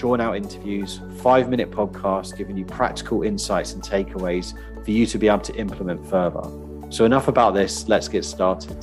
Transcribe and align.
drawn 0.00 0.18
out 0.18 0.34
interviews, 0.34 1.02
five 1.18 1.50
minute 1.50 1.70
podcasts 1.70 2.34
giving 2.34 2.56
you 2.56 2.64
practical 2.64 3.22
insights 3.22 3.74
and 3.74 3.82
takeaways 3.82 4.54
for 4.82 4.92
you 4.92 5.04
to 5.04 5.18
be 5.18 5.28
able 5.28 5.40
to 5.40 5.54
implement 5.56 6.04
further. 6.08 6.40
So, 6.88 7.04
enough 7.04 7.28
about 7.28 7.52
this, 7.52 7.86
let's 7.86 8.08
get 8.08 8.24
started. 8.24 8.82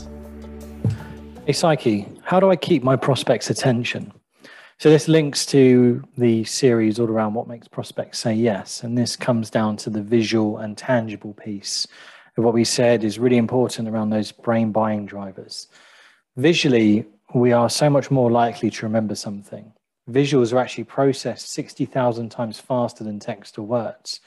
Hey, 1.47 1.53
Psyche, 1.53 2.07
how 2.21 2.39
do 2.39 2.51
I 2.51 2.55
keep 2.55 2.83
my 2.83 2.95
prospects' 2.95 3.49
attention? 3.49 4.13
So, 4.77 4.91
this 4.91 5.07
links 5.07 5.43
to 5.47 6.03
the 6.19 6.43
series 6.43 6.99
all 6.99 7.09
around 7.09 7.33
what 7.33 7.47
makes 7.47 7.67
prospects 7.67 8.19
say 8.19 8.35
yes. 8.35 8.83
And 8.83 8.95
this 8.95 9.15
comes 9.15 9.49
down 9.49 9.75
to 9.77 9.89
the 9.89 10.03
visual 10.03 10.59
and 10.59 10.77
tangible 10.77 11.33
piece 11.33 11.87
of 12.37 12.43
what 12.43 12.53
we 12.53 12.63
said 12.63 13.03
is 13.03 13.17
really 13.17 13.37
important 13.37 13.89
around 13.89 14.11
those 14.11 14.31
brain 14.31 14.71
buying 14.71 15.07
drivers. 15.07 15.67
Visually, 16.35 17.07
we 17.33 17.53
are 17.53 17.71
so 17.71 17.89
much 17.89 18.11
more 18.11 18.29
likely 18.29 18.69
to 18.69 18.85
remember 18.85 19.15
something. 19.15 19.73
Visuals 20.09 20.53
are 20.53 20.59
actually 20.59 20.85
processed 20.85 21.49
60,000 21.51 22.29
times 22.29 22.59
faster 22.59 23.03
than 23.03 23.19
text 23.19 23.57
or 23.57 23.63
words. 23.63 24.21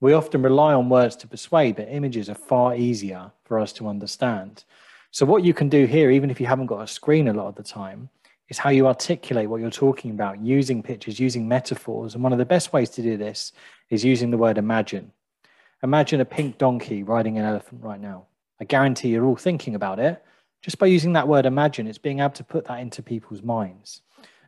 We 0.00 0.12
often 0.12 0.42
rely 0.42 0.74
on 0.74 0.88
words 0.88 1.16
to 1.16 1.26
persuade, 1.26 1.76
but 1.76 1.88
images 1.88 2.28
are 2.28 2.34
far 2.34 2.76
easier 2.76 3.32
for 3.44 3.58
us 3.58 3.72
to 3.74 3.88
understand. 3.88 4.64
So, 5.10 5.26
what 5.26 5.44
you 5.44 5.52
can 5.52 5.68
do 5.68 5.86
here, 5.86 6.10
even 6.10 6.30
if 6.30 6.40
you 6.40 6.46
haven't 6.46 6.66
got 6.66 6.82
a 6.82 6.86
screen 6.86 7.28
a 7.28 7.32
lot 7.32 7.48
of 7.48 7.54
the 7.56 7.62
time, 7.64 8.10
is 8.48 8.58
how 8.58 8.70
you 8.70 8.86
articulate 8.86 9.48
what 9.48 9.60
you're 9.60 9.70
talking 9.70 10.10
about 10.10 10.40
using 10.40 10.82
pictures, 10.82 11.18
using 11.18 11.48
metaphors. 11.48 12.14
And 12.14 12.22
one 12.22 12.32
of 12.32 12.38
the 12.38 12.44
best 12.44 12.72
ways 12.72 12.90
to 12.90 13.02
do 13.02 13.16
this 13.16 13.52
is 13.90 14.04
using 14.04 14.30
the 14.30 14.38
word 14.38 14.58
imagine. 14.58 15.10
Imagine 15.82 16.20
a 16.20 16.24
pink 16.24 16.58
donkey 16.58 17.02
riding 17.02 17.38
an 17.38 17.44
elephant 17.44 17.82
right 17.82 18.00
now. 18.00 18.26
I 18.60 18.64
guarantee 18.64 19.08
you're 19.08 19.24
all 19.24 19.36
thinking 19.36 19.74
about 19.74 19.98
it. 19.98 20.22
Just 20.62 20.78
by 20.78 20.86
using 20.86 21.12
that 21.14 21.28
word 21.28 21.44
imagine, 21.44 21.86
it's 21.86 21.98
being 21.98 22.20
able 22.20 22.30
to 22.30 22.44
put 22.44 22.66
that 22.66 22.80
into 22.80 23.02
people's 23.02 23.42
minds. 23.42 24.02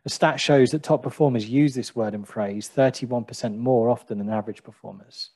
A 0.07 0.09
stat 0.09 0.39
shows 0.39 0.71
that 0.71 0.83
top 0.83 1.03
performers 1.03 1.49
use 1.49 1.75
this 1.75 1.93
word 1.93 2.13
and 2.13 2.25
phrase 2.25 2.71
31% 2.73 3.57
more 3.57 3.89
often 3.89 4.19
than 4.19 4.29
average 4.29 4.63
performers. 4.63 5.31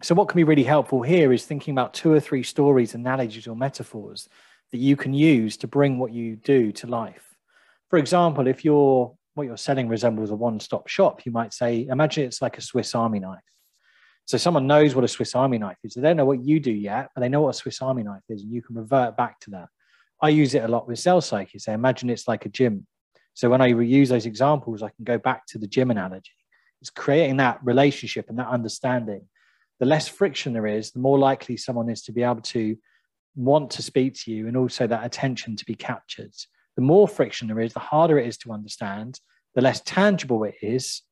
So, 0.00 0.14
what 0.14 0.28
can 0.28 0.38
be 0.38 0.44
really 0.44 0.62
helpful 0.62 1.02
here 1.02 1.34
is 1.34 1.44
thinking 1.44 1.72
about 1.72 1.92
two 1.92 2.10
or 2.10 2.18
three 2.18 2.42
stories, 2.42 2.94
analogies, 2.94 3.46
or 3.46 3.54
metaphors 3.54 4.26
that 4.72 4.78
you 4.78 4.96
can 4.96 5.12
use 5.12 5.58
to 5.58 5.66
bring 5.66 5.98
what 5.98 6.14
you 6.14 6.36
do 6.36 6.72
to 6.72 6.86
life. 6.86 7.36
For 7.90 7.98
example, 7.98 8.46
if 8.46 8.64
you're 8.64 9.14
what 9.34 9.46
you're 9.46 9.58
selling 9.58 9.86
resembles 9.86 10.30
a 10.30 10.34
one-stop 10.34 10.88
shop, 10.88 11.26
you 11.26 11.32
might 11.32 11.52
say, 11.52 11.86
imagine 11.90 12.24
it's 12.24 12.40
like 12.40 12.56
a 12.56 12.62
Swiss 12.62 12.94
Army 12.94 13.20
knife. 13.20 13.42
So 14.24 14.38
someone 14.38 14.66
knows 14.66 14.94
what 14.94 15.04
a 15.04 15.08
Swiss 15.08 15.34
Army 15.34 15.58
knife 15.58 15.76
is. 15.84 15.92
They 15.92 16.00
don't 16.00 16.16
know 16.16 16.24
what 16.24 16.42
you 16.42 16.58
do 16.58 16.72
yet, 16.72 17.10
but 17.14 17.20
they 17.20 17.28
know 17.28 17.42
what 17.42 17.50
a 17.54 17.58
Swiss 17.58 17.82
Army 17.82 18.02
knife 18.02 18.24
is, 18.30 18.40
and 18.40 18.50
you 18.50 18.62
can 18.62 18.76
revert 18.76 19.14
back 19.14 19.38
to 19.40 19.50
that. 19.50 19.68
I 20.22 20.30
use 20.30 20.54
it 20.54 20.64
a 20.64 20.68
lot 20.68 20.88
with 20.88 20.98
sales 20.98 21.26
psyche. 21.26 21.58
Say, 21.58 21.74
imagine 21.74 22.08
it's 22.08 22.26
like 22.26 22.46
a 22.46 22.48
gym. 22.48 22.86
So 23.38 23.48
when 23.48 23.60
I 23.60 23.70
reuse 23.70 24.08
those 24.08 24.26
examples, 24.26 24.82
I 24.82 24.88
can 24.88 25.04
go 25.04 25.16
back 25.16 25.46
to 25.46 25.58
the 25.58 25.68
gym 25.68 25.92
analogy. 25.92 26.32
It's 26.80 26.90
creating 26.90 27.36
that 27.36 27.60
relationship 27.62 28.28
and 28.28 28.36
that 28.40 28.48
understanding 28.48 29.28
the 29.78 29.86
less 29.86 30.08
friction 30.08 30.52
there 30.52 30.66
is, 30.66 30.90
the 30.90 30.98
more 30.98 31.20
likely 31.20 31.56
someone 31.56 31.88
is 31.88 32.02
to 32.02 32.12
be 32.12 32.24
able 32.24 32.40
to 32.40 32.76
want 33.36 33.70
to 33.70 33.80
speak 33.80 34.14
to 34.22 34.32
you 34.32 34.48
and 34.48 34.56
also 34.56 34.88
that 34.88 35.06
attention 35.06 35.54
to 35.54 35.64
be 35.64 35.76
captured. 35.76 36.32
The 36.74 36.82
more 36.82 37.06
friction 37.06 37.46
there 37.46 37.60
is, 37.60 37.74
the 37.74 37.78
harder 37.78 38.18
it 38.18 38.26
is 38.26 38.38
to 38.38 38.50
understand, 38.50 39.20
the 39.54 39.60
less 39.60 39.82
tangible 39.82 40.42
it 40.42 40.56
is. 40.60 41.02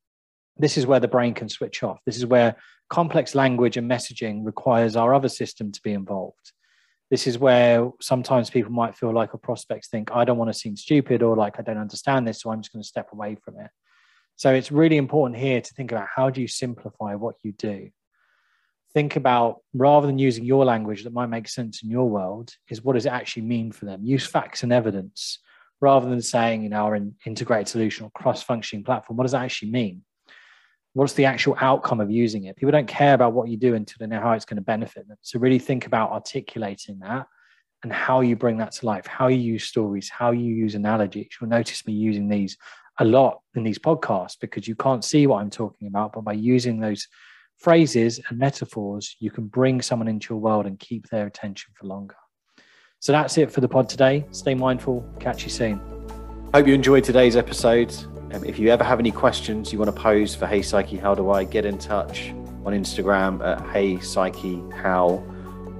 This 0.56 0.76
is 0.76 0.84
where 0.84 0.98
the 0.98 1.06
brain 1.06 1.32
can 1.32 1.48
switch 1.48 1.84
off. 1.84 2.00
This 2.06 2.16
is 2.16 2.26
where 2.26 2.56
complex 2.90 3.36
language 3.36 3.76
and 3.76 3.88
messaging 3.88 4.44
requires 4.44 4.96
our 4.96 5.14
other 5.14 5.28
system 5.28 5.70
to 5.70 5.80
be 5.80 5.92
involved. 5.92 6.50
This 7.10 7.26
is 7.26 7.38
where 7.38 7.90
sometimes 8.00 8.50
people 8.50 8.72
might 8.72 8.96
feel 8.96 9.12
like 9.12 9.32
a 9.32 9.38
prospects 9.38 9.88
think, 9.88 10.10
I 10.12 10.24
don't 10.24 10.38
want 10.38 10.52
to 10.52 10.58
seem 10.58 10.76
stupid 10.76 11.22
or 11.22 11.36
like 11.36 11.58
I 11.58 11.62
don't 11.62 11.78
understand 11.78 12.26
this, 12.26 12.40
so 12.40 12.50
I'm 12.50 12.60
just 12.60 12.72
going 12.72 12.82
to 12.82 12.88
step 12.88 13.12
away 13.12 13.36
from 13.44 13.58
it. 13.60 13.70
So 14.34 14.52
it's 14.52 14.72
really 14.72 14.96
important 14.96 15.40
here 15.40 15.60
to 15.60 15.74
think 15.74 15.92
about 15.92 16.08
how 16.14 16.30
do 16.30 16.40
you 16.40 16.48
simplify 16.48 17.14
what 17.14 17.36
you 17.42 17.52
do? 17.52 17.90
think 18.96 19.14
about 19.14 19.58
rather 19.74 20.06
than 20.06 20.18
using 20.18 20.42
your 20.42 20.64
language 20.64 21.04
that 21.04 21.12
might 21.12 21.26
make 21.26 21.46
sense 21.46 21.82
in 21.82 21.90
your 21.90 22.08
world 22.08 22.50
is 22.70 22.80
what 22.82 22.94
does 22.94 23.04
it 23.04 23.12
actually 23.12 23.42
mean 23.42 23.70
for 23.70 23.84
them 23.84 24.00
use 24.02 24.26
facts 24.26 24.62
and 24.62 24.72
evidence 24.72 25.38
rather 25.82 26.08
than 26.08 26.22
saying 26.22 26.62
you 26.62 26.70
know 26.70 26.78
our 26.78 26.98
integrated 27.26 27.68
solution 27.68 28.06
or 28.06 28.10
cross-functioning 28.12 28.82
platform 28.82 29.18
what 29.18 29.24
does 29.24 29.32
that 29.32 29.42
actually 29.42 29.70
mean 29.70 30.00
what's 30.96 31.12
the 31.14 31.24
actual 31.24 31.56
outcome 31.60 32.00
of 32.00 32.10
using 32.10 32.44
it 32.44 32.56
people 32.56 32.72
don't 32.72 32.88
care 32.88 33.14
about 33.14 33.32
what 33.32 33.48
you 33.48 33.56
do 33.56 33.74
until 33.74 33.96
they 34.00 34.06
know 34.06 34.20
how 34.20 34.32
it's 34.32 34.44
going 34.44 34.56
to 34.56 34.62
benefit 34.62 35.06
them 35.08 35.16
so 35.22 35.38
really 35.38 35.58
think 35.58 35.86
about 35.86 36.10
articulating 36.10 36.98
that 36.98 37.26
and 37.82 37.92
how 37.92 38.20
you 38.20 38.34
bring 38.34 38.56
that 38.56 38.72
to 38.72 38.86
life 38.86 39.06
how 39.06 39.26
you 39.26 39.38
use 39.38 39.64
stories 39.64 40.08
how 40.08 40.30
you 40.30 40.54
use 40.54 40.74
analogies 40.74 41.28
you'll 41.40 41.50
notice 41.50 41.86
me 41.86 41.92
using 41.92 42.28
these 42.28 42.56
a 42.98 43.04
lot 43.04 43.40
in 43.54 43.62
these 43.62 43.78
podcasts 43.78 44.36
because 44.40 44.66
you 44.66 44.74
can't 44.74 45.04
see 45.04 45.26
what 45.26 45.40
i'm 45.40 45.50
talking 45.50 45.86
about 45.86 46.12
but 46.12 46.22
by 46.22 46.32
using 46.32 46.80
those 46.80 47.06
phrases 47.58 48.20
and 48.28 48.38
metaphors, 48.38 49.16
you 49.18 49.30
can 49.30 49.46
bring 49.46 49.82
someone 49.82 50.08
into 50.08 50.34
your 50.34 50.40
world 50.40 50.66
and 50.66 50.78
keep 50.78 51.08
their 51.08 51.26
attention 51.26 51.72
for 51.74 51.86
longer. 51.86 52.16
So 53.00 53.12
that's 53.12 53.38
it 53.38 53.50
for 53.50 53.60
the 53.60 53.68
pod 53.68 53.88
today. 53.88 54.26
Stay 54.30 54.54
mindful. 54.54 55.06
Catch 55.20 55.44
you 55.44 55.50
soon. 55.50 55.80
Hope 56.54 56.66
you 56.66 56.74
enjoyed 56.74 57.04
today's 57.04 57.36
episode. 57.36 57.94
Um, 58.32 58.44
if 58.44 58.58
you 58.58 58.68
ever 58.70 58.82
have 58.82 58.98
any 58.98 59.12
questions 59.12 59.72
you 59.72 59.78
want 59.78 59.94
to 59.94 60.00
pose 60.00 60.34
for 60.34 60.46
Hey 60.46 60.62
Psyche, 60.62 60.96
how 60.96 61.14
do 61.14 61.30
I 61.30 61.44
get 61.44 61.64
in 61.64 61.78
touch 61.78 62.30
on 62.64 62.72
Instagram 62.72 63.44
at 63.46 63.60
Hey 63.70 64.00
Psyche 64.00 64.62
How? 64.74 65.24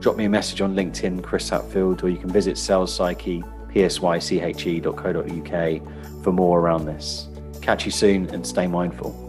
Drop 0.01 0.17
me 0.17 0.27
a 0.27 0.29
message 0.29 0.61
on 0.61 0.75
LinkedIn, 0.75 1.23
Chris 1.23 1.49
Hatfield, 1.49 2.05
or 2.05 2.09
you 2.09 2.19
can 2.19 2.31
visit 2.31 2.59
Sales 2.59 2.95
Psyche, 2.95 3.43
psyche.co.uk 3.75 4.93
for 6.23 6.33
more 6.33 6.61
around 6.61 6.85
this. 6.85 7.29
Catch 7.63 7.85
you 7.85 7.91
soon 7.91 8.29
and 8.31 8.47
stay 8.47 8.67
mindful. 8.67 9.23